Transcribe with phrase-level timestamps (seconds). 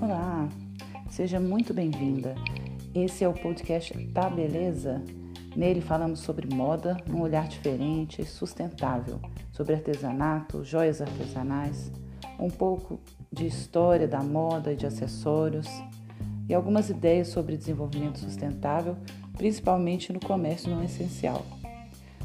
[0.00, 0.48] Olá,
[1.10, 2.34] seja muito bem-vinda.
[2.94, 5.02] Esse é o podcast Tá Beleza?
[5.54, 9.20] Nele falamos sobre moda num olhar diferente e sustentável,
[9.52, 11.92] sobre artesanato, joias artesanais,
[12.38, 12.98] um pouco
[13.30, 15.68] de história da moda e de acessórios
[16.48, 18.96] e algumas ideias sobre desenvolvimento sustentável,
[19.36, 21.44] principalmente no comércio não essencial.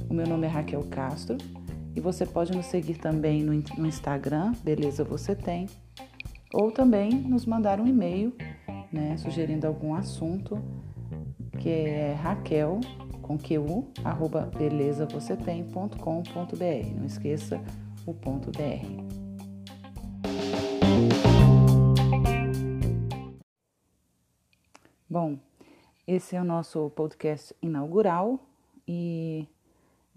[0.10, 1.38] O meu nome é Raquel Castro
[1.98, 3.56] e você pode nos seguir também no,
[3.88, 5.68] Instagram, Beleza Você Tem,
[6.54, 8.36] ou também nos mandar um e-mail
[8.94, 10.62] né, sugerindo algum assunto,
[11.60, 12.80] que é Raquel
[13.24, 16.96] com QU, arroba belezavocêtem.com.br.
[16.96, 17.60] Não esqueça
[18.06, 18.86] o ponto .br.
[25.10, 25.40] Bom,
[26.06, 28.40] esse é o nosso podcast inaugural
[28.88, 29.48] e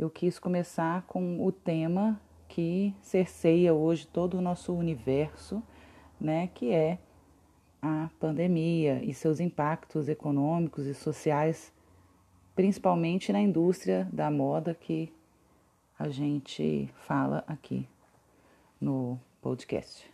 [0.00, 2.18] eu quis começar com o tema
[2.48, 5.62] que cerceia hoje todo o nosso universo,
[6.18, 6.98] né, que é
[7.82, 11.70] a pandemia e seus impactos econômicos e sociais,
[12.56, 15.12] principalmente na indústria da moda que
[15.98, 17.86] a gente fala aqui
[18.80, 20.10] no podcast.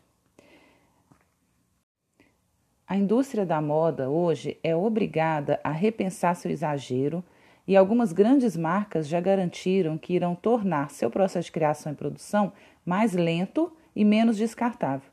[2.88, 7.22] A indústria da moda hoje é obrigada a repensar seu exagero
[7.66, 12.52] e algumas grandes marcas já garantiram que irão tornar seu processo de criação e produção
[12.84, 15.10] mais lento e menos descartável.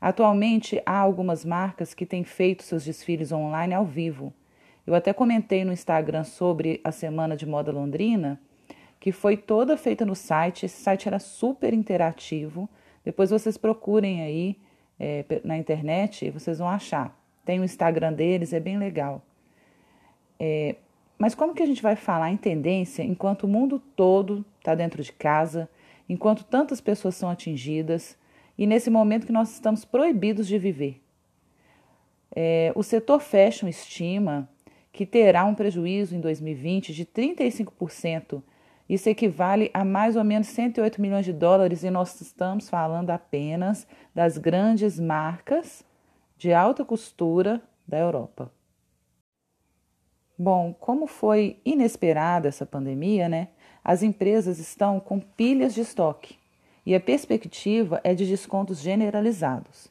[0.00, 4.32] Atualmente, há algumas marcas que têm feito seus desfiles online ao vivo.
[4.86, 8.40] Eu até comentei no Instagram sobre a Semana de Moda Londrina,
[8.98, 10.66] que foi toda feita no site.
[10.66, 12.68] Esse site era super interativo.
[13.04, 14.56] Depois vocês procurem aí
[14.98, 17.18] é, na internet e vocês vão achar.
[17.44, 19.22] Tem o Instagram deles, é bem legal.
[20.38, 20.76] É,
[21.20, 25.02] mas como que a gente vai falar em tendência enquanto o mundo todo está dentro
[25.02, 25.68] de casa,
[26.08, 28.16] enquanto tantas pessoas são atingidas
[28.56, 30.98] e nesse momento que nós estamos proibidos de viver?
[32.34, 34.48] É, o setor fashion estima
[34.90, 38.42] que terá um prejuízo em 2020 de 35%.
[38.88, 43.86] Isso equivale a mais ou menos 108 milhões de dólares e nós estamos falando apenas
[44.14, 45.84] das grandes marcas
[46.38, 48.50] de alta costura da Europa.
[50.42, 53.48] Bom, como foi inesperada essa pandemia, né?
[53.84, 56.38] As empresas estão com pilhas de estoque
[56.86, 59.88] e a perspectiva é de descontos generalizados.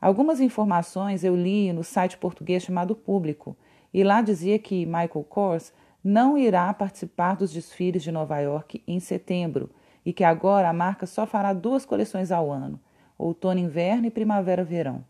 [0.00, 3.56] Algumas informações eu li no site português chamado Público,
[3.92, 5.72] e lá dizia que Michael Kors
[6.04, 9.68] não irá participar dos desfiles de Nova York em setembro
[10.06, 12.78] e que agora a marca só fará duas coleções ao ano,
[13.18, 15.04] outono-inverno e primavera-verão.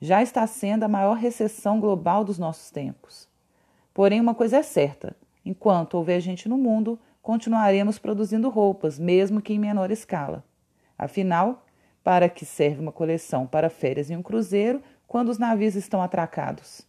[0.00, 3.28] Já está sendo a maior recessão global dos nossos tempos.
[3.98, 9.52] Porém, uma coisa é certa: enquanto houver gente no mundo, continuaremos produzindo roupas, mesmo que
[9.52, 10.44] em menor escala.
[10.96, 11.66] Afinal,
[12.04, 16.86] para que serve uma coleção para férias em um cruzeiro quando os navios estão atracados?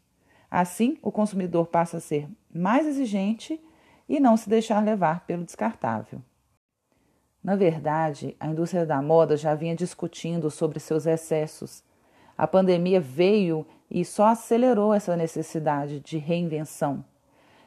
[0.51, 3.59] Assim, o consumidor passa a ser mais exigente
[4.07, 6.21] e não se deixar levar pelo descartável.
[7.43, 11.83] Na verdade, a indústria da moda já vinha discutindo sobre seus excessos.
[12.39, 17.03] A pandemia veio e só acelerou essa necessidade de reinvenção.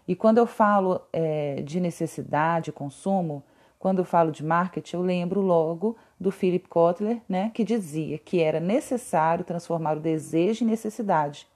[0.09, 3.43] E quando eu falo é, de necessidade, consumo,
[3.79, 8.41] quando eu falo de marketing, eu lembro logo do Philip Kotler, né, que dizia que
[8.41, 11.47] era necessário transformar o desejo em necessidade.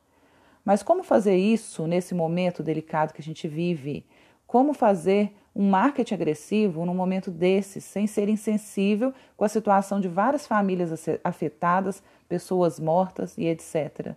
[0.62, 4.04] Mas como fazer isso nesse momento delicado que a gente vive?
[4.46, 10.06] Como fazer um marketing agressivo num momento desses, sem ser insensível com a situação de
[10.06, 14.14] várias famílias afetadas, pessoas mortas e etc.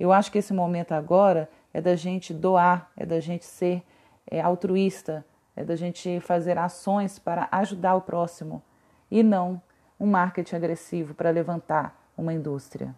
[0.00, 3.82] Eu acho que esse momento agora é da gente doar, é da gente ser
[4.26, 8.62] é, altruísta, é da gente fazer ações para ajudar o próximo
[9.10, 9.60] e não
[10.00, 12.96] um marketing agressivo para levantar uma indústria.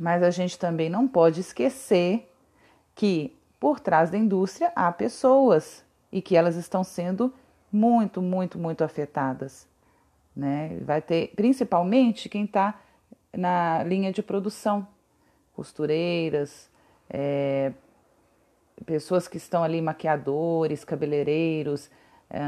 [0.00, 2.32] Mas a gente também não pode esquecer
[2.94, 7.32] que por trás da indústria há pessoas e que elas estão sendo
[7.72, 9.66] muito, muito, muito afetadas.
[10.34, 10.78] Né?
[10.82, 12.80] Vai ter principalmente quem está
[13.32, 14.86] na linha de produção,
[15.54, 16.70] costureiras,
[17.10, 17.72] é,
[18.86, 21.90] pessoas que estão ali, maquiadores, cabeleireiros,
[22.30, 22.40] é,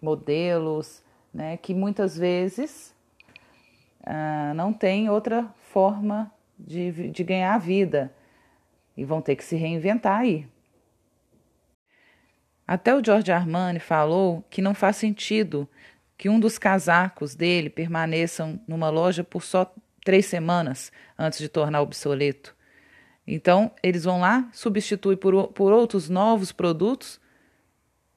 [0.00, 1.02] modelos,
[1.32, 2.94] né, que muitas vezes
[4.04, 8.12] é, não tem outra forma de, de ganhar a vida
[8.96, 10.46] e vão ter que se reinventar aí.
[12.70, 15.68] Até o George Armani falou que não faz sentido
[16.16, 19.74] que um dos casacos dele permaneçam numa loja por só
[20.04, 22.54] três semanas antes de tornar obsoleto.
[23.26, 27.20] Então, eles vão lá, substituem por, por outros novos produtos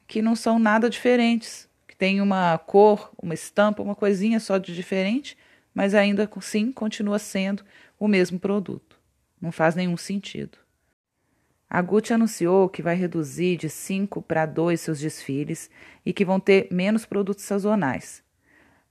[0.06, 4.76] que não são nada diferentes, que tem uma cor, uma estampa, uma coisinha só de
[4.76, 5.36] diferente,
[5.74, 7.66] mas ainda assim continua sendo
[8.00, 9.00] o mesmo produto.
[9.42, 10.63] Não faz nenhum sentido.
[11.74, 15.72] A Gucci anunciou que vai reduzir de 5 para 2 seus desfiles
[16.06, 18.24] e que vão ter menos produtos sazonais.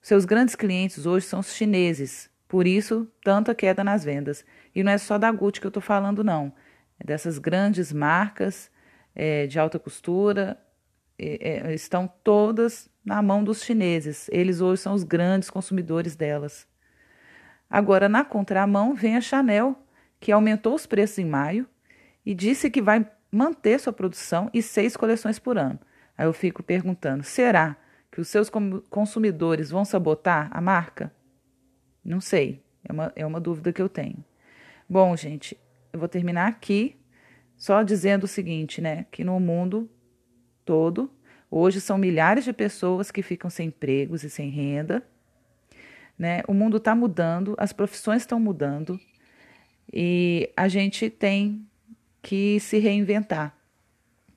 [0.00, 4.44] Seus grandes clientes hoje são os chineses, por isso tanta queda nas vendas.
[4.74, 6.52] E não é só da Gucci que eu estou falando, não.
[6.98, 8.68] É dessas grandes marcas
[9.14, 10.58] é, de alta costura
[11.16, 14.28] é, estão todas na mão dos chineses.
[14.32, 16.66] Eles hoje são os grandes consumidores delas.
[17.70, 19.80] Agora, na contramão, vem a Chanel,
[20.18, 21.64] que aumentou os preços em maio
[22.24, 25.78] e disse que vai manter sua produção e seis coleções por ano.
[26.16, 27.76] Aí eu fico perguntando: será
[28.10, 28.50] que os seus
[28.90, 31.12] consumidores vão sabotar a marca?
[32.04, 34.22] Não sei, é uma, é uma dúvida que eu tenho.
[34.88, 35.56] Bom, gente,
[35.92, 36.98] eu vou terminar aqui
[37.56, 39.06] só dizendo o seguinte, né?
[39.10, 39.88] Que no mundo
[40.64, 41.10] todo,
[41.50, 45.06] hoje são milhares de pessoas que ficam sem empregos e sem renda.
[46.18, 46.42] Né?
[46.46, 49.00] O mundo está mudando, as profissões estão mudando
[49.92, 51.66] e a gente tem
[52.22, 53.54] que se reinventar.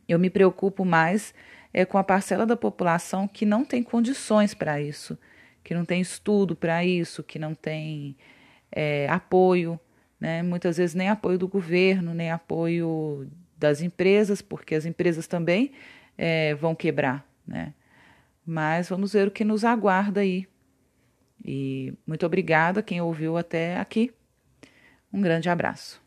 [0.08, 1.34] Eu me preocupo mais
[1.74, 5.18] é, com a parcela da população que não tem condições para isso,
[5.64, 8.16] que não tem estudo para isso, que não tem
[8.72, 9.80] é, apoio,
[10.20, 10.42] né?
[10.42, 15.72] muitas vezes nem apoio do governo, nem apoio das empresas, porque as empresas também
[16.18, 17.28] é, vão quebrar.
[17.48, 17.74] Né?
[18.46, 20.48] Mas vamos ver o que nos aguarda aí.
[21.44, 24.12] E muito obrigada quem ouviu até aqui.
[25.12, 26.05] Um grande abraço.